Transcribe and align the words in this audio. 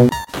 you 0.00 0.33